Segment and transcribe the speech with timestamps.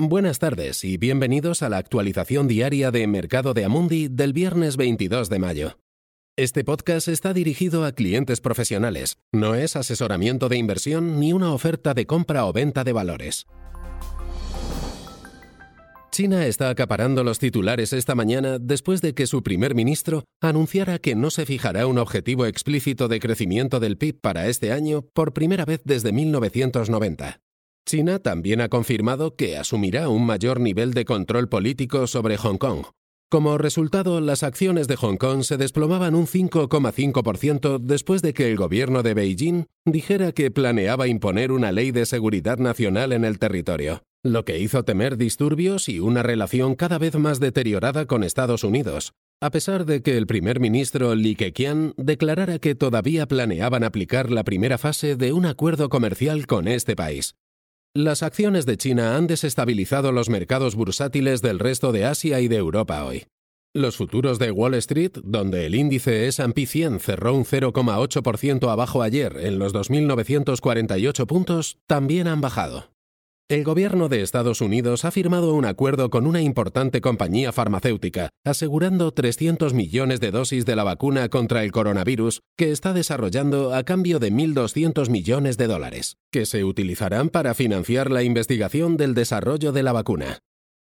[0.00, 5.28] Buenas tardes y bienvenidos a la actualización diaria de Mercado de Amundi del viernes 22
[5.28, 5.80] de mayo.
[6.36, 11.94] Este podcast está dirigido a clientes profesionales, no es asesoramiento de inversión ni una oferta
[11.94, 13.48] de compra o venta de valores.
[16.12, 21.16] China está acaparando los titulares esta mañana después de que su primer ministro anunciara que
[21.16, 25.64] no se fijará un objetivo explícito de crecimiento del PIB para este año por primera
[25.64, 27.40] vez desde 1990.
[27.88, 32.84] China también ha confirmado que asumirá un mayor nivel de control político sobre Hong Kong.
[33.30, 38.56] Como resultado, las acciones de Hong Kong se desplomaban un 5,5% después de que el
[38.56, 44.02] gobierno de Beijing dijera que planeaba imponer una ley de seguridad nacional en el territorio,
[44.22, 49.14] lo que hizo temer disturbios y una relación cada vez más deteriorada con Estados Unidos,
[49.40, 54.44] a pesar de que el primer ministro Li Keqiang declarara que todavía planeaban aplicar la
[54.44, 57.34] primera fase de un acuerdo comercial con este país.
[57.94, 62.56] Las acciones de China han desestabilizado los mercados bursátiles del resto de Asia y de
[62.56, 63.24] Europa hoy.
[63.74, 69.36] Los futuros de Wall Street, donde el índice S&P 100 cerró un 0,8% abajo ayer
[69.40, 72.90] en los 2.948 puntos, también han bajado.
[73.50, 79.10] El gobierno de Estados Unidos ha firmado un acuerdo con una importante compañía farmacéutica, asegurando
[79.12, 84.18] 300 millones de dosis de la vacuna contra el coronavirus que está desarrollando a cambio
[84.18, 89.82] de 1.200 millones de dólares, que se utilizarán para financiar la investigación del desarrollo de
[89.82, 90.40] la vacuna.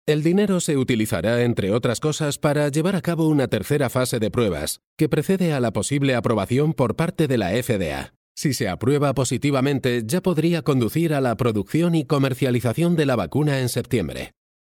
[0.06, 4.32] El dinero se utilizará, entre otras cosas, para llevar a cabo una tercera fase de
[4.32, 8.15] pruebas, que precede a la posible aprobación por parte de la FDA.
[8.38, 13.62] Si se aprueba positivamente, ya podría conducir a la producción y comercialización de la vacuna
[13.62, 14.34] en septiembre.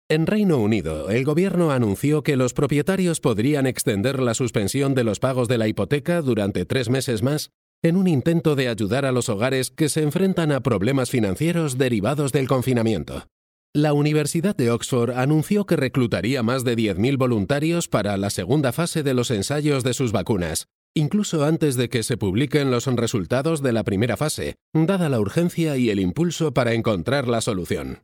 [0.08, 5.20] En Reino Unido, el gobierno anunció que los propietarios podrían extender la suspensión de los
[5.20, 7.50] pagos de la hipoteca durante tres meses más
[7.82, 12.32] en un intento de ayudar a los hogares que se enfrentan a problemas financieros derivados
[12.32, 13.26] del confinamiento.
[13.72, 19.02] La Universidad de Oxford anunció que reclutaría más de 10.000 voluntarios para la segunda fase
[19.02, 23.72] de los ensayos de sus vacunas, incluso antes de que se publiquen los resultados de
[23.72, 28.02] la primera fase, dada la urgencia y el impulso para encontrar la solución.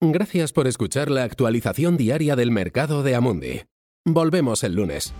[0.00, 3.62] Gracias por escuchar la actualización diaria del mercado de Amundi.
[4.04, 5.14] Volvemos el lunes.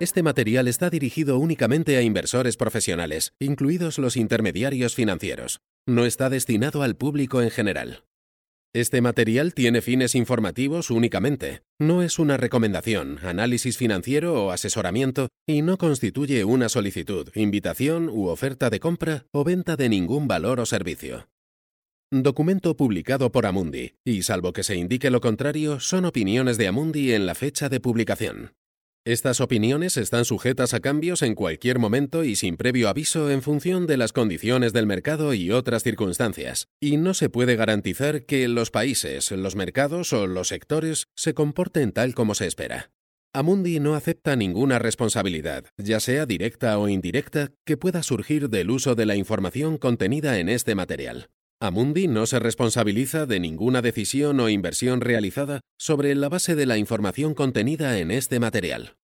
[0.00, 5.60] Este material está dirigido únicamente a inversores profesionales, incluidos los intermediarios financieros.
[5.86, 8.04] No está destinado al público en general.
[8.74, 11.62] Este material tiene fines informativos únicamente.
[11.80, 18.26] No es una recomendación, análisis financiero o asesoramiento y no constituye una solicitud, invitación u
[18.26, 21.28] oferta de compra o venta de ningún valor o servicio.
[22.10, 27.12] Documento publicado por Amundi, y salvo que se indique lo contrario, son opiniones de Amundi
[27.12, 28.52] en la fecha de publicación.
[29.08, 33.86] Estas opiniones están sujetas a cambios en cualquier momento y sin previo aviso en función
[33.86, 38.70] de las condiciones del mercado y otras circunstancias, y no se puede garantizar que los
[38.70, 42.90] países, los mercados o los sectores se comporten tal como se espera.
[43.32, 48.94] Amundi no acepta ninguna responsabilidad, ya sea directa o indirecta, que pueda surgir del uso
[48.94, 51.30] de la información contenida en este material.
[51.60, 56.78] Amundi no se responsabiliza de ninguna decisión o inversión realizada sobre la base de la
[56.78, 58.94] información contenida en este material.